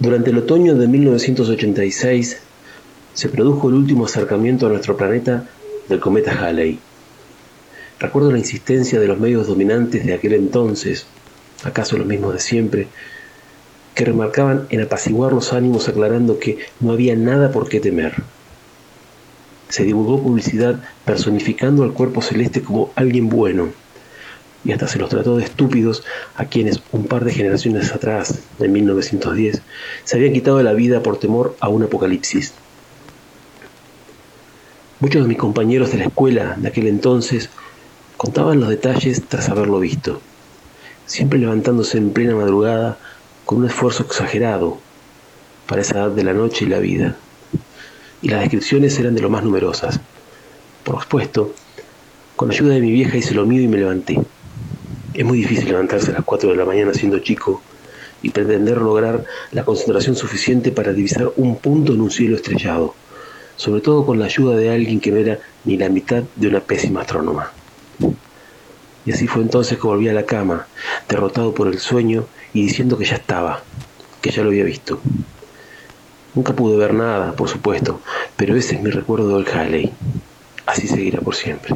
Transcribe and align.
Durante 0.00 0.30
el 0.30 0.38
otoño 0.38 0.76
de 0.76 0.86
1986 0.86 2.38
se 3.14 3.28
produjo 3.28 3.68
el 3.68 3.74
último 3.74 4.04
acercamiento 4.04 4.66
a 4.66 4.68
nuestro 4.68 4.96
planeta 4.96 5.48
del 5.88 5.98
cometa 5.98 6.30
Halley. 6.38 6.78
Recuerdo 7.98 8.30
la 8.30 8.38
insistencia 8.38 9.00
de 9.00 9.08
los 9.08 9.18
medios 9.18 9.48
dominantes 9.48 10.06
de 10.06 10.14
aquel 10.14 10.34
entonces, 10.34 11.06
acaso 11.64 11.98
los 11.98 12.06
mismos 12.06 12.32
de 12.32 12.38
siempre, 12.38 12.86
que 13.96 14.04
remarcaban 14.04 14.68
en 14.70 14.82
apaciguar 14.82 15.32
los 15.32 15.52
ánimos 15.52 15.88
aclarando 15.88 16.38
que 16.38 16.58
no 16.78 16.92
había 16.92 17.16
nada 17.16 17.50
por 17.50 17.68
qué 17.68 17.80
temer. 17.80 18.22
Se 19.68 19.82
divulgó 19.82 20.22
publicidad 20.22 20.80
personificando 21.04 21.82
al 21.82 21.92
cuerpo 21.92 22.22
celeste 22.22 22.62
como 22.62 22.92
alguien 22.94 23.28
bueno, 23.28 23.70
y 24.64 24.72
hasta 24.72 24.88
se 24.88 24.98
los 24.98 25.08
trató 25.08 25.36
de 25.36 25.44
estúpidos 25.44 26.04
a 26.36 26.46
quienes 26.46 26.82
un 26.92 27.06
par 27.06 27.24
de 27.24 27.32
generaciones 27.32 27.92
atrás, 27.92 28.40
en 28.58 28.72
1910, 28.72 29.62
se 30.04 30.16
habían 30.16 30.32
quitado 30.32 30.62
la 30.62 30.72
vida 30.72 31.02
por 31.02 31.18
temor 31.18 31.56
a 31.60 31.68
un 31.68 31.84
apocalipsis. 31.84 32.52
Muchos 35.00 35.22
de 35.22 35.28
mis 35.28 35.38
compañeros 35.38 35.92
de 35.92 35.98
la 35.98 36.04
escuela 36.06 36.56
de 36.58 36.68
aquel 36.68 36.88
entonces 36.88 37.50
contaban 38.16 38.58
los 38.58 38.68
detalles 38.68 39.22
tras 39.28 39.48
haberlo 39.48 39.78
visto, 39.78 40.20
siempre 41.06 41.38
levantándose 41.38 41.98
en 41.98 42.10
plena 42.10 42.34
madrugada 42.34 42.98
con 43.44 43.58
un 43.58 43.66
esfuerzo 43.66 44.02
exagerado 44.02 44.78
para 45.68 45.82
esa 45.82 45.98
edad 45.98 46.10
de 46.10 46.24
la 46.24 46.34
noche 46.34 46.64
y 46.64 46.68
la 46.68 46.80
vida. 46.80 47.16
Y 48.20 48.28
las 48.28 48.40
descripciones 48.40 48.98
eran 48.98 49.14
de 49.14 49.22
lo 49.22 49.30
más 49.30 49.44
numerosas. 49.44 50.00
Por 50.82 51.00
supuesto, 51.00 51.54
con 52.34 52.50
ayuda 52.50 52.74
de 52.74 52.80
mi 52.80 52.90
vieja 52.90 53.16
hice 53.16 53.34
lo 53.34 53.46
mío 53.46 53.62
y 53.62 53.68
me 53.68 53.78
levanté. 53.78 54.18
Es 55.18 55.24
muy 55.24 55.38
difícil 55.38 55.66
levantarse 55.70 56.12
a 56.12 56.14
las 56.14 56.24
4 56.24 56.50
de 56.50 56.54
la 56.54 56.64
mañana 56.64 56.94
siendo 56.94 57.18
chico 57.18 57.60
y 58.22 58.30
pretender 58.30 58.76
lograr 58.76 59.24
la 59.50 59.64
concentración 59.64 60.14
suficiente 60.14 60.70
para 60.70 60.92
divisar 60.92 61.32
un 61.34 61.56
punto 61.56 61.92
en 61.92 62.02
un 62.02 62.12
cielo 62.12 62.36
estrellado, 62.36 62.94
sobre 63.56 63.80
todo 63.80 64.06
con 64.06 64.20
la 64.20 64.26
ayuda 64.26 64.56
de 64.56 64.70
alguien 64.70 65.00
que 65.00 65.10
no 65.10 65.16
era 65.16 65.40
ni 65.64 65.76
la 65.76 65.88
mitad 65.88 66.22
de 66.36 66.46
una 66.46 66.60
pésima 66.60 67.00
astrónoma. 67.00 67.50
Y 69.04 69.10
así 69.10 69.26
fue 69.26 69.42
entonces 69.42 69.76
que 69.76 69.88
volví 69.88 70.08
a 70.08 70.12
la 70.12 70.22
cama, 70.22 70.68
derrotado 71.08 71.52
por 71.52 71.66
el 71.66 71.80
sueño 71.80 72.24
y 72.54 72.62
diciendo 72.62 72.96
que 72.96 73.04
ya 73.04 73.16
estaba, 73.16 73.64
que 74.22 74.30
ya 74.30 74.44
lo 74.44 74.50
había 74.50 74.62
visto. 74.62 75.00
Nunca 76.32 76.52
pude 76.52 76.76
ver 76.76 76.94
nada, 76.94 77.32
por 77.32 77.48
supuesto, 77.48 78.00
pero 78.36 78.54
ese 78.54 78.76
es 78.76 78.82
mi 78.82 78.90
recuerdo 78.92 79.36
del 79.36 79.52
Halley. 79.52 79.92
Así 80.64 80.86
seguirá 80.86 81.20
por 81.20 81.34
siempre. 81.34 81.74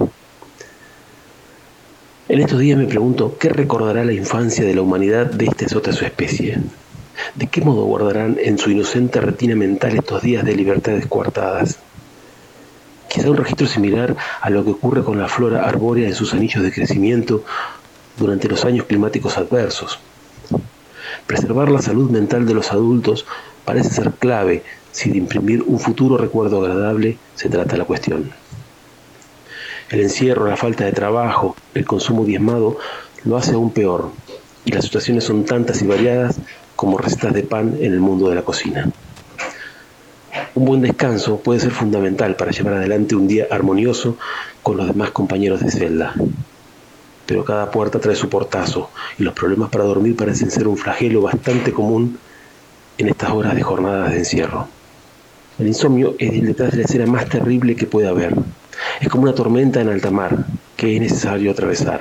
En 2.29 2.41
estos 2.41 2.61
días 2.61 2.79
me 2.79 2.87
pregunto 2.87 3.37
qué 3.37 3.49
recordará 3.49 4.05
la 4.05 4.13
infancia 4.13 4.65
de 4.65 4.77
la 4.77 4.83
humanidad 4.83 5.27
de 5.27 5.47
esta 5.47 5.67
es 5.67 5.75
otra 5.75 5.93
su 5.93 6.05
especie. 6.05 6.57
¿De 7.35 7.49
qué 7.49 7.61
modo 7.63 7.85
guardarán 7.85 8.39
en 8.41 8.59
su 8.59 8.71
inocente 8.71 9.21
retina 9.21 9.57
mental 9.57 9.97
estos 9.97 10.23
días 10.23 10.45
de 10.45 10.55
libertad 10.55 10.93
descuartadas? 10.93 11.81
Quizá 13.09 13.29
un 13.29 13.37
registro 13.37 13.67
similar 13.67 14.17
a 14.41 14.51
lo 14.51 14.65
que 14.65 14.71
ocurre 14.71 15.03
con 15.03 15.19
la 15.19 15.27
flora 15.27 15.65
arbórea 15.65 16.07
en 16.07 16.15
sus 16.15 16.33
anillos 16.33 16.63
de 16.63 16.73
crecimiento 16.73 17.43
durante 18.17 18.49
los 18.49 18.65
años 18.65 18.87
climáticos 18.87 19.37
adversos. 19.37 19.99
Preservar 21.27 21.73
la 21.73 21.83
salud 21.83 22.09
mental 22.09 22.47
de 22.47 22.55
los 22.55 22.71
adultos 22.71 23.27
parece 23.65 23.91
ser 23.91 24.13
clave 24.13 24.63
si 24.93 25.11
de 25.11 25.19
imprimir 25.19 25.65
un 25.67 25.81
futuro 25.81 26.17
recuerdo 26.17 26.63
agradable 26.63 27.19
se 27.35 27.49
trata 27.49 27.77
la 27.77 27.85
cuestión. 27.85 28.42
El 29.93 30.01
encierro, 30.01 30.47
la 30.47 30.57
falta 30.57 30.87
de 30.87 30.93
trabajo, 30.93 31.55
el 31.75 31.85
consumo 31.85 32.25
diezmado 32.25 32.79
lo 33.25 33.37
hace 33.37 33.53
aún 33.53 33.73
peor 33.73 34.11
y 34.65 34.73
las 34.73 34.85
situaciones 34.85 35.25
son 35.25 35.45
tantas 35.45 35.83
y 35.83 35.87
variadas 35.87 36.37
como 36.77 36.97
recetas 36.97 37.35
de 37.35 37.43
pan 37.43 37.77
en 37.79 37.93
el 37.93 38.01
mundo 38.01 38.31
de 38.31 38.35
la 38.35 38.41
cocina. 38.41 38.91
Un 40.55 40.65
buen 40.65 40.81
descanso 40.81 41.41
puede 41.41 41.61
ser 41.61 41.73
fundamental 41.73 42.37
para 42.37 42.53
llevar 42.53 42.73
adelante 42.73 43.15
un 43.15 43.29
día 43.29 43.49
armonioso 43.51 44.17
con 44.63 44.79
los 44.79 44.87
demás 44.87 45.11
compañeros 45.11 45.61
de 45.61 45.71
celda. 45.71 46.15
Pero 47.27 47.45
cada 47.45 47.71
puerta 47.71 48.01
trae 48.01 48.17
su 48.17 48.31
portazo 48.31 48.89
y 49.19 49.25
los 49.25 49.35
problemas 49.35 49.69
para 49.69 49.85
dormir 49.85 50.17
parecen 50.17 50.51
ser 50.51 50.69
un 50.69 50.79
flagelo 50.79 51.21
bastante 51.21 51.71
común 51.71 52.19
en 52.97 53.09
estas 53.09 53.31
horas 53.33 53.55
de 53.55 53.63
jornadas 53.63 54.13
de 54.13 54.21
encierro. 54.21 54.69
El 55.59 55.67
insomnio 55.67 56.15
es 56.19 56.43
detrás 56.43 56.71
de 56.71 56.79
la 56.79 56.85
escena 56.85 57.05
más 57.05 57.29
terrible 57.29 57.77
que 57.77 57.87
puede 57.87 58.09
haber. 58.09 58.35
Es 59.01 59.09
como 59.09 59.25
una 59.25 59.35
tormenta 59.35 59.81
en 59.81 59.89
alta 59.89 60.11
mar 60.11 60.45
que 60.77 60.97
es 60.97 61.01
necesario 61.01 61.51
atravesar. 61.51 62.01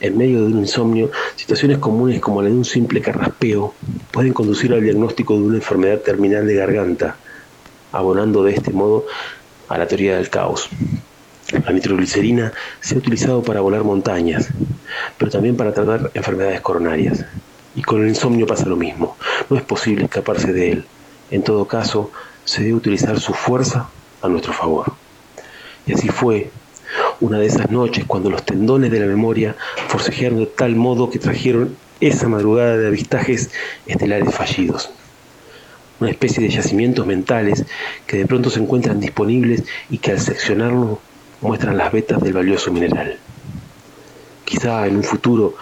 En 0.00 0.16
medio 0.16 0.40
de 0.40 0.46
un 0.46 0.58
insomnio, 0.60 1.10
situaciones 1.34 1.78
comunes 1.78 2.20
como 2.20 2.40
la 2.40 2.48
de 2.48 2.54
un 2.54 2.64
simple 2.64 3.00
carraspeo 3.00 3.74
pueden 4.12 4.32
conducir 4.32 4.72
al 4.72 4.82
diagnóstico 4.82 5.34
de 5.34 5.40
una 5.40 5.56
enfermedad 5.56 5.98
terminal 6.00 6.46
de 6.46 6.54
garganta, 6.54 7.16
abonando 7.90 8.44
de 8.44 8.54
este 8.54 8.70
modo 8.70 9.06
a 9.68 9.76
la 9.76 9.88
teoría 9.88 10.16
del 10.16 10.30
caos. 10.30 10.68
La 11.52 11.72
nitroglicerina 11.72 12.52
se 12.80 12.94
ha 12.94 12.98
utilizado 12.98 13.42
para 13.42 13.60
volar 13.60 13.82
montañas, 13.82 14.48
pero 15.16 15.30
también 15.30 15.56
para 15.56 15.72
tratar 15.72 16.10
enfermedades 16.14 16.60
coronarias. 16.60 17.24
Y 17.74 17.82
con 17.82 18.02
el 18.02 18.08
insomnio 18.08 18.46
pasa 18.46 18.66
lo 18.66 18.76
mismo. 18.76 19.16
No 19.48 19.56
es 19.56 19.62
posible 19.62 20.04
escaparse 20.04 20.52
de 20.52 20.72
él. 20.72 20.84
En 21.30 21.42
todo 21.42 21.66
caso, 21.66 22.10
se 22.44 22.62
debe 22.62 22.74
utilizar 22.74 23.18
su 23.18 23.34
fuerza 23.34 23.88
a 24.22 24.28
nuestro 24.28 24.52
favor. 24.52 24.92
Y 25.88 25.94
así 25.94 26.08
fue 26.08 26.50
una 27.20 27.38
de 27.38 27.46
esas 27.46 27.70
noches 27.70 28.04
cuando 28.04 28.30
los 28.30 28.44
tendones 28.44 28.90
de 28.90 29.00
la 29.00 29.06
memoria 29.06 29.56
forcejearon 29.88 30.40
de 30.40 30.46
tal 30.46 30.76
modo 30.76 31.08
que 31.10 31.18
trajeron 31.18 31.74
esa 32.00 32.28
madrugada 32.28 32.76
de 32.76 32.86
avistajes 32.86 33.50
estelares 33.86 34.34
fallidos. 34.34 34.90
Una 35.98 36.10
especie 36.10 36.42
de 36.42 36.50
yacimientos 36.50 37.06
mentales 37.06 37.64
que 38.06 38.18
de 38.18 38.26
pronto 38.26 38.50
se 38.50 38.60
encuentran 38.60 39.00
disponibles 39.00 39.64
y 39.90 39.98
que 39.98 40.12
al 40.12 40.20
seccionarlo 40.20 41.00
muestran 41.40 41.78
las 41.78 41.90
vetas 41.90 42.22
del 42.22 42.34
valioso 42.34 42.70
mineral. 42.70 43.18
Quizá 44.44 44.86
en 44.86 44.96
un 44.96 45.04
futuro 45.04 45.56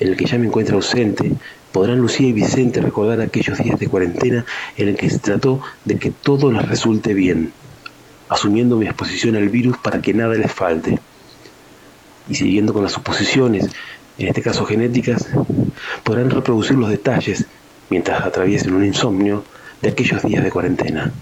en 0.00 0.08
el 0.08 0.16
que 0.16 0.26
ya 0.26 0.36
me 0.36 0.46
encuentro 0.46 0.76
ausente, 0.76 1.32
podrán 1.72 1.98
Lucía 1.98 2.26
y 2.26 2.32
Vicente 2.32 2.80
recordar 2.80 3.20
aquellos 3.20 3.58
días 3.58 3.78
de 3.78 3.86
cuarentena 3.86 4.44
en 4.76 4.88
el 4.88 4.96
que 4.96 5.08
se 5.08 5.18
trató 5.20 5.60
de 5.84 5.96
que 5.96 6.10
todo 6.10 6.50
les 6.50 6.68
resulte 6.68 7.14
bien, 7.14 7.52
asumiendo 8.30 8.76
mi 8.76 8.86
exposición 8.86 9.34
al 9.34 9.48
virus 9.48 9.76
para 9.76 10.00
que 10.00 10.14
nada 10.14 10.34
les 10.34 10.52
falte. 10.52 10.98
Y 12.28 12.36
siguiendo 12.36 12.72
con 12.72 12.84
las 12.84 12.92
suposiciones, 12.92 13.68
en 14.18 14.28
este 14.28 14.40
caso 14.40 14.64
genéticas, 14.64 15.28
podrán 16.04 16.30
reproducir 16.30 16.78
los 16.78 16.90
detalles 16.90 17.44
mientras 17.90 18.24
atraviesen 18.24 18.72
un 18.72 18.84
insomnio 18.84 19.44
de 19.82 19.88
aquellos 19.88 20.22
días 20.22 20.44
de 20.44 20.50
cuarentena. 20.50 21.12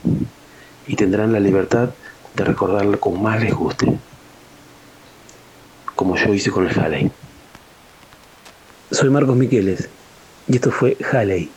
Y 0.87 0.97
tendrán 0.97 1.33
la 1.33 1.41
libertad 1.41 1.91
de 2.37 2.45
recordarlo 2.45 3.01
con 3.01 3.23
más 3.23 3.43
les 3.43 3.55
guste, 3.55 3.99
como 5.95 6.15
yo 6.17 6.35
hice 6.35 6.51
con 6.51 6.69
el 6.69 6.79
Halley. 6.79 7.11
Soy 8.91 9.09
Marcos 9.09 9.37
Miqueles 9.37 9.89
y 10.47 10.57
esto 10.57 10.71
fue 10.71 10.97
Halley. 11.11 11.51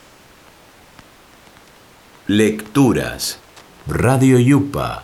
Lecturas. 2.27 3.39
Radio 3.87 4.39
Yupa 4.39 5.03